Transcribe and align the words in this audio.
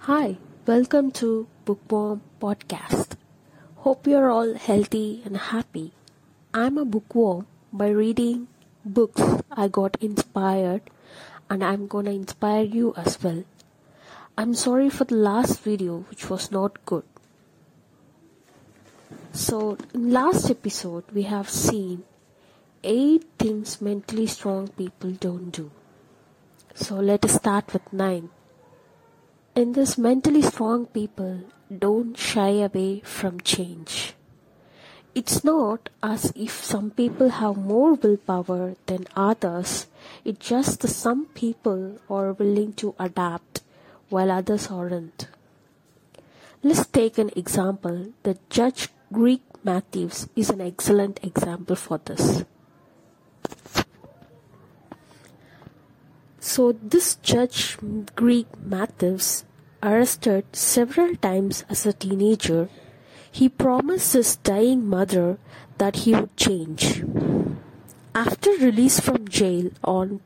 Hi, 0.00 0.38
welcome 0.66 1.12
to 1.12 1.46
Bookworm 1.64 2.20
Podcast. 2.40 3.14
Hope 3.76 4.08
you're 4.08 4.28
all 4.28 4.54
healthy 4.54 5.22
and 5.24 5.36
happy. 5.36 5.92
I'm 6.52 6.78
a 6.78 6.84
bookworm 6.84 7.46
by 7.72 7.90
reading 7.90 8.48
books 8.84 9.22
I 9.52 9.68
got 9.68 9.96
inspired 10.00 10.82
and 11.48 11.62
I'm 11.62 11.86
gonna 11.86 12.10
inspire 12.10 12.64
you 12.64 12.92
as 12.96 13.22
well. 13.22 13.44
I'm 14.36 14.54
sorry 14.54 14.90
for 14.90 15.04
the 15.04 15.14
last 15.14 15.60
video 15.60 15.98
which 16.10 16.28
was 16.28 16.50
not 16.50 16.84
good. 16.86 17.04
So 19.30 19.78
in 19.94 20.12
last 20.12 20.50
episode 20.50 21.04
we 21.12 21.22
have 21.22 21.48
seen 21.48 22.02
8 22.82 23.24
things 23.38 23.80
mentally 23.80 24.26
strong 24.26 24.66
people 24.66 25.12
don't 25.12 25.52
do. 25.52 25.70
So 26.76 26.96
let 26.96 27.24
us 27.24 27.32
start 27.32 27.72
with 27.72 27.90
9. 27.90 28.28
In 29.54 29.72
this 29.72 29.96
mentally 29.96 30.42
strong 30.42 30.84
people 30.84 31.40
don't 31.72 32.14
shy 32.14 32.60
away 32.60 33.00
from 33.00 33.40
change. 33.40 34.12
It's 35.14 35.42
not 35.42 35.88
as 36.02 36.34
if 36.36 36.62
some 36.62 36.90
people 36.90 37.30
have 37.30 37.56
more 37.56 37.94
willpower 37.94 38.76
than 38.84 39.06
others. 39.16 39.86
It's 40.22 40.46
just 40.46 40.80
that 40.80 40.88
some 40.88 41.24
people 41.32 41.98
are 42.10 42.34
willing 42.34 42.74
to 42.74 42.94
adapt 42.98 43.62
while 44.10 44.30
others 44.30 44.68
aren't. 44.68 45.28
Let's 46.62 46.84
take 46.86 47.16
an 47.16 47.30
example. 47.34 48.12
The 48.22 48.36
Judge 48.50 48.90
Greg 49.10 49.40
Mathis 49.64 50.28
is 50.36 50.50
an 50.50 50.60
excellent 50.60 51.24
example 51.24 51.76
for 51.76 51.96
this. 52.04 52.44
So 56.56 56.72
this 56.72 57.16
Judge 57.16 57.76
Greg 58.14 58.46
Mathis, 58.64 59.44
arrested 59.82 60.46
several 60.56 61.14
times 61.16 61.66
as 61.68 61.84
a 61.84 61.92
teenager, 61.92 62.70
he 63.30 63.50
promised 63.50 64.14
his 64.14 64.36
dying 64.36 64.88
mother 64.88 65.36
that 65.76 65.96
he 65.96 66.14
would 66.14 66.34
change. 66.38 67.04
After 68.14 68.52
release 68.52 69.00
from 69.00 69.28
jail 69.28 69.68
on 69.84 70.22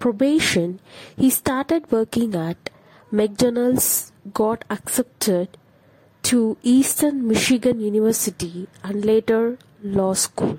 probation, 0.00 0.80
he 1.16 1.30
started 1.30 1.90
working 1.90 2.34
at 2.34 2.68
McDonald's, 3.10 4.12
got 4.34 4.66
accepted 4.68 5.56
to 6.24 6.58
Eastern 6.62 7.26
Michigan 7.26 7.80
University 7.80 8.68
and 8.84 9.02
later 9.02 9.56
law 9.82 10.12
school. 10.12 10.58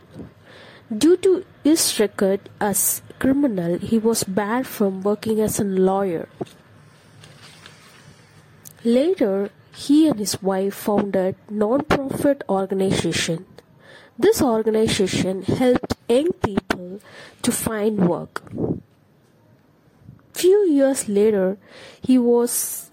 Due 0.95 1.17
to 1.17 1.45
his 1.63 1.99
record 1.99 2.49
as 2.61 3.01
criminal, 3.19 3.77
he 3.77 3.97
was 3.97 4.23
barred 4.23 4.65
from 4.65 5.01
working 5.01 5.41
as 5.41 5.59
a 5.59 5.65
lawyer. 5.65 6.29
Later, 8.85 9.49
he 9.75 10.07
and 10.07 10.17
his 10.17 10.41
wife 10.41 10.73
founded 10.73 11.35
non-profit 11.49 12.43
organization. 12.47 13.45
This 14.17 14.41
organization 14.41 15.43
helped 15.43 15.95
young 16.07 16.31
people 16.41 16.99
to 17.41 17.51
find 17.51 18.07
work. 18.07 18.41
Few 20.33 20.69
years 20.69 21.09
later, 21.09 21.57
he 22.01 22.17
was 22.17 22.89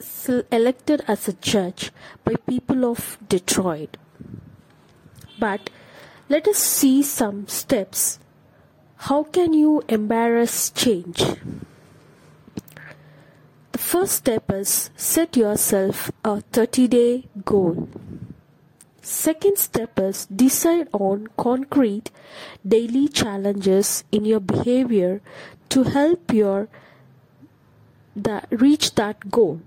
elected 0.50 1.04
as 1.06 1.28
a 1.28 1.34
judge 1.34 1.92
by 2.24 2.34
people 2.34 2.84
of 2.84 3.18
Detroit. 3.28 3.96
But 5.38 5.70
let 6.28 6.48
us 6.48 6.58
see 6.58 7.02
some 7.02 7.46
steps. 7.48 8.18
How 8.96 9.24
can 9.24 9.52
you 9.52 9.82
embarrass 9.88 10.70
change? 10.70 11.22
The 13.72 13.78
first 13.78 14.12
step 14.12 14.50
is 14.50 14.90
set 14.96 15.36
yourself 15.36 16.10
a 16.24 16.40
30 16.40 16.88
day 16.88 17.24
goal. 17.44 17.88
Second 19.02 19.58
step 19.58 19.98
is 19.98 20.24
decide 20.26 20.88
on 20.94 21.26
concrete 21.36 22.10
daily 22.66 23.06
challenges 23.08 24.02
in 24.10 24.24
your 24.24 24.40
behavior 24.40 25.20
to 25.68 25.82
help 25.82 26.32
your 26.32 26.68
reach 28.50 28.94
that 28.94 29.30
goal. 29.30 29.60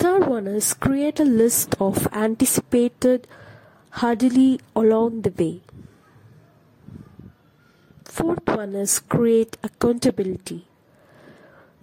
Third 0.00 0.26
one 0.26 0.48
is 0.48 0.74
create 0.74 1.20
a 1.20 1.24
list 1.24 1.76
of 1.78 2.08
anticipated 2.12 3.28
hurdle 3.90 4.58
along 4.74 5.22
the 5.22 5.30
way. 5.30 5.60
Fourth 8.04 8.46
one 8.46 8.74
is 8.74 8.98
create 8.98 9.56
accountability. 9.62 10.66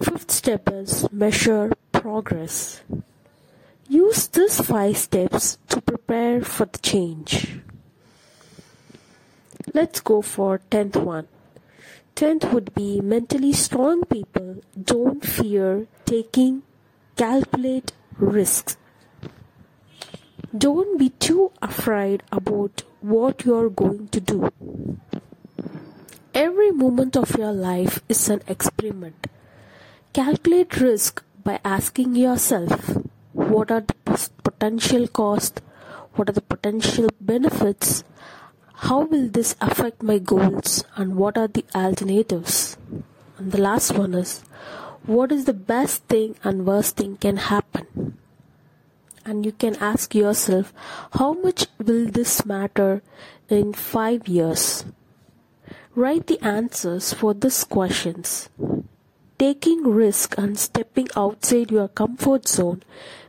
Fifth 0.01 0.31
step 0.31 0.69
is 0.71 1.11
measure 1.11 1.71
progress. 1.91 2.81
Use 3.89 4.27
these 4.27 4.61
five 4.61 4.97
steps 4.97 5.57
to 5.69 5.81
prepare 5.81 6.41
for 6.41 6.65
the 6.65 6.79
change. 6.79 7.59
Let's 9.73 9.99
go 10.01 10.21
for 10.21 10.59
10th 10.71 10.97
one. 10.97 11.27
10th 12.15 12.51
would 12.51 12.73
be 12.73 12.99
mentally 12.99 13.53
strong 13.53 14.03
people 14.05 14.61
don't 14.81 15.25
fear 15.25 15.87
taking 16.05 16.63
calculate 17.15 17.91
risks. 18.17 18.77
Don't 20.57 20.97
be 20.97 21.09
too 21.09 21.51
afraid 21.61 22.23
about 22.31 22.83
what 23.01 23.43
you're 23.43 23.69
going 23.69 24.07
to 24.09 24.19
do. 24.19 24.51
Every 26.33 26.71
moment 26.71 27.17
of 27.17 27.35
your 27.37 27.51
life 27.51 28.01
is 28.07 28.29
an 28.29 28.41
experiment. 28.47 29.27
Calculate 30.13 30.79
risk 30.79 31.23
by 31.43 31.59
asking 31.65 32.15
yourself 32.15 32.97
what 33.33 33.71
are 33.71 33.81
the 33.81 34.29
potential 34.43 35.07
costs, 35.07 35.61
what 36.13 36.29
are 36.29 36.33
the 36.33 36.41
potential 36.41 37.09
benefits, 37.19 38.03
how 38.85 39.01
will 39.01 39.27
this 39.27 39.55
affect 39.59 40.03
my 40.03 40.19
goals, 40.19 40.83
and 40.95 41.15
what 41.15 41.37
are 41.37 41.47
the 41.47 41.65
alternatives. 41.73 42.77
And 43.37 43.51
the 43.51 43.61
last 43.61 43.97
one 43.97 44.13
is 44.13 44.41
what 45.05 45.31
is 45.31 45.45
the 45.45 45.53
best 45.53 46.03
thing 46.03 46.35
and 46.43 46.65
worst 46.65 46.97
thing 46.97 47.17
can 47.17 47.37
happen. 47.37 48.17
And 49.27 49.45
you 49.45 49.51
can 49.51 49.75
ask 49.75 50.15
yourself 50.15 50.73
how 51.11 51.33
much 51.33 51.67
will 51.83 52.05
this 52.07 52.45
matter 52.45 53.01
in 53.49 53.73
five 53.73 54.25
years. 54.25 54.85
Write 55.95 56.27
the 56.27 56.39
answers 56.41 57.11
for 57.11 57.33
these 57.33 57.65
questions. 57.65 58.47
Taking 59.37 59.83
risk 59.83 60.37
and 60.37 60.57
stepping 60.57 61.09
outside 61.17 61.71
your 61.71 61.89
comfort 61.89 62.47
zone 62.47 62.83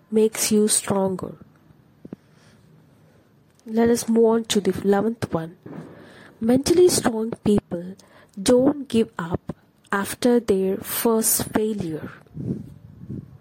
makes 0.09 0.53
you 0.53 0.69
stronger. 0.69 1.35
Let 3.67 3.91
us 3.91 4.09
move 4.09 4.25
on 4.25 4.45
to 4.45 4.61
the 4.61 4.71
11th 4.71 5.33
one. 5.33 5.57
Mentally 6.41 6.89
strong 6.89 7.33
people 7.43 7.97
don't 8.41 8.87
give 8.87 9.11
up 9.19 9.57
after 9.91 10.39
their 10.39 10.77
first 10.77 11.43
failure. 11.47 12.13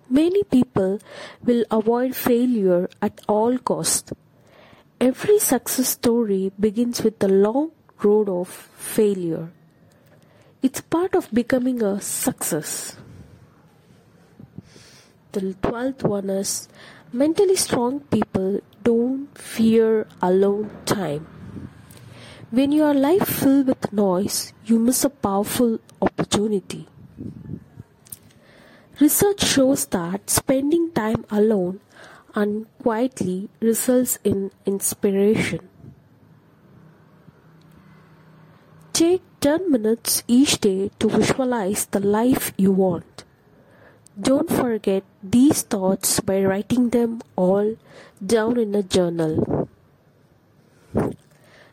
Many 0.09 0.43
people 0.43 0.99
will 1.43 1.65
avoid 1.69 2.15
failure 2.15 2.89
at 3.01 3.19
all 3.27 3.57
cost. 3.57 4.13
Every 5.01 5.37
success 5.37 5.89
story 5.89 6.51
begins 6.59 7.03
with 7.03 7.21
a 7.21 7.27
long 7.27 7.71
road 8.01 8.29
of 8.29 8.47
failure. 8.47 9.49
It's 10.61 10.81
part 10.81 11.13
of 11.13 11.29
becoming 11.33 11.83
a 11.83 11.99
success. 11.99 12.95
The 15.33 15.53
twelfth 15.61 16.03
one 16.03 16.29
is 16.29 16.69
mentally 17.11 17.57
strong 17.57 17.99
people 17.99 18.61
don't 18.83 19.37
fear 19.37 20.07
alone 20.21 20.71
time. 20.85 21.27
When 22.49 22.71
your 22.71 22.93
life 22.93 23.29
is 23.29 23.39
filled 23.43 23.67
with 23.67 23.91
noise, 23.91 24.53
you 24.65 24.79
miss 24.79 25.03
a 25.03 25.09
powerful 25.09 25.79
opportunity. 26.01 26.87
Research 28.99 29.45
shows 29.45 29.85
that 29.87 30.27
spending 30.27 30.89
time 30.91 31.23
alone 31.29 31.81
and 32.33 32.65
quietly 32.81 33.47
results 33.59 34.17
in 34.23 34.49
inspiration. 34.65 35.69
Take 38.93 39.21
10 39.41 39.71
minutes 39.71 40.23
each 40.27 40.59
day 40.59 40.89
to 40.97 41.09
visualize 41.09 41.85
the 41.85 41.99
life 41.99 42.53
you 42.57 42.71
want. 42.71 43.23
Don't 44.19 44.49
forget 44.49 45.03
these 45.21 45.61
thoughts 45.61 46.19
by 46.19 46.43
writing 46.43 46.89
them 46.89 47.21
all 47.35 47.75
down 48.25 48.57
in 48.57 48.73
a 48.73 48.81
journal. 48.81 49.69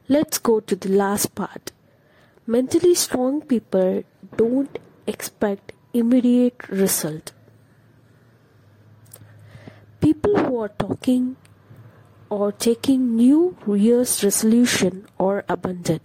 Let's 0.09 0.37
go 0.37 0.61
to 0.61 0.77
the 0.77 0.91
last 0.91 1.35
part. 1.35 1.73
Mentally 2.47 2.94
strong 2.94 3.41
people 3.41 4.05
don't 4.37 4.79
expect 5.06 5.73
immediate 5.94 6.69
result. 6.69 7.32
People 10.00 10.37
who 10.37 10.61
are 10.61 10.69
talking 10.69 11.37
or 12.29 12.52
taking 12.52 13.17
new 13.17 13.56
year's 13.67 14.23
resolution 14.23 15.06
are 15.19 15.44
abundant. 15.49 16.02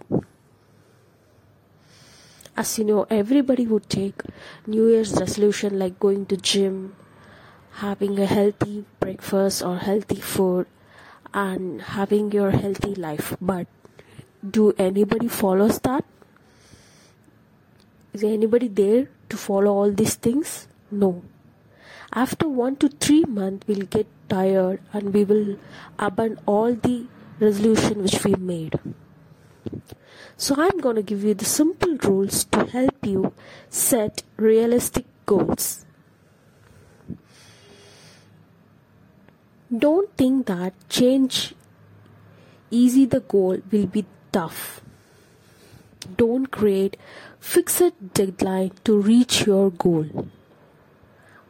as 2.60 2.78
you 2.78 2.84
know 2.84 3.06
everybody 3.18 3.64
would 3.66 3.88
take 3.92 4.22
new 4.66 4.88
year's 4.88 5.12
resolution 5.18 5.78
like 5.82 5.98
going 6.04 6.24
to 6.32 6.36
gym 6.48 6.94
having 7.82 8.18
a 8.24 8.26
healthy 8.26 8.84
breakfast 9.04 9.62
or 9.62 9.76
healthy 9.84 10.20
food 10.32 10.66
and 11.32 11.82
having 11.92 12.30
your 12.32 12.50
healthy 12.50 12.94
life 12.94 13.30
but 13.40 13.66
do 14.58 14.66
anybody 14.88 15.28
follows 15.28 15.78
that 15.88 16.04
is 18.12 18.24
anybody 18.24 18.68
there 18.82 19.08
to 19.30 19.36
follow 19.36 19.72
all 19.72 19.90
these 19.90 20.14
things? 20.14 20.68
No. 20.90 21.22
After 22.12 22.48
1 22.48 22.76
to 22.76 22.88
3 22.88 23.24
months 23.24 23.66
we'll 23.68 23.86
get 23.86 24.06
tired 24.28 24.80
and 24.92 25.14
we 25.14 25.24
will 25.24 25.56
abandon 25.98 26.40
all 26.46 26.74
the 26.74 27.06
resolution 27.38 28.02
which 28.02 28.24
we 28.24 28.34
made. 28.34 28.78
So 30.36 30.54
i'm 30.64 30.78
going 30.78 30.96
to 30.96 31.02
give 31.02 31.22
you 31.28 31.34
the 31.34 31.44
simple 31.44 31.96
rules 32.08 32.44
to 32.56 32.64
help 32.74 33.06
you 33.06 33.32
set 33.68 34.22
realistic 34.36 35.06
goals. 35.26 35.86
Don't 39.86 40.16
think 40.16 40.46
that 40.46 40.74
change 40.88 41.54
easy 42.70 43.04
the 43.06 43.20
goal 43.20 43.58
will 43.70 43.86
be 43.86 44.04
tough 44.32 44.80
don't 46.16 46.50
create 46.50 46.96
fixed 47.38 47.92
deadline 48.14 48.72
to 48.84 49.00
reach 49.00 49.46
your 49.46 49.70
goal. 49.70 50.06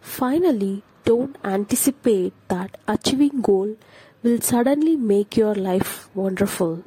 Finally 0.00 0.82
don't 1.04 1.36
anticipate 1.44 2.32
that 2.48 2.76
achieving 2.86 3.40
goal 3.40 3.76
will 4.22 4.40
suddenly 4.40 4.96
make 4.96 5.36
your 5.36 5.54
life 5.54 6.08
wonderful. 6.14 6.84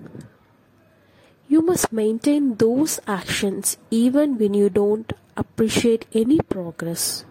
You 1.47 1.61
must 1.61 1.91
maintain 1.91 2.55
those 2.55 2.99
actions 3.07 3.77
even 3.91 4.37
when 4.37 4.53
you 4.53 4.69
don't 4.69 5.11
appreciate 5.35 6.05
any 6.13 6.39
progress. 6.39 7.25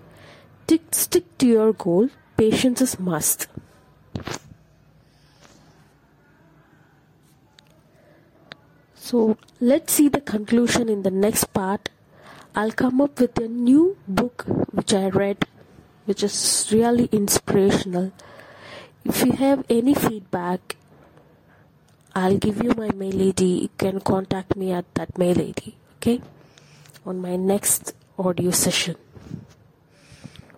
Stick, 0.65 0.95
stick 0.95 1.39
to 1.39 1.47
your 1.47 1.73
goal. 1.73 2.09
Patience 2.37 2.81
is 2.81 2.99
must 2.99 3.47
So 9.03 9.37
let's 9.59 9.95
see 9.95 10.09
the 10.09 10.21
conclusion 10.21 10.89
in 10.89 11.03
the 11.03 11.11
next 11.11 11.53
part. 11.53 11.89
I'll 12.55 12.71
come 12.71 13.01
up 13.01 13.19
with 13.19 13.37
a 13.37 13.49
new 13.49 13.97
book 14.07 14.45
which 14.71 14.95
I 14.95 15.09
read, 15.09 15.45
which 16.05 16.23
is 16.23 16.69
really 16.71 17.09
inspirational. 17.11 18.13
If 19.05 19.25
you 19.27 19.33
have 19.33 19.65
any 19.69 19.95
feedback, 19.95 20.77
I'll 22.15 22.39
give 22.39 22.63
you 22.63 22.75
my 22.77 22.93
mail 22.93 23.21
ID. 23.31 23.45
You 23.63 23.71
can 23.77 23.99
contact 23.99 24.55
me 24.55 24.71
at 24.71 24.85
that 24.95 25.19
mail 25.19 25.41
ID, 25.41 25.75
okay? 25.97 26.21
On 27.05 27.21
my 27.21 27.35
next 27.35 27.97
audio 28.17 28.53
session. 28.53 28.95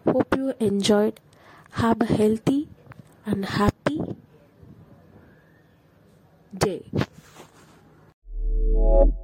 Hope 0.05 0.37
you 0.37 0.53
enjoyed. 0.61 1.19
Have 1.85 2.03
a 2.03 2.13
healthy 2.21 2.69
and 3.25 3.47
happy 3.47 4.01
day 6.53 6.83
you. 8.85 9.24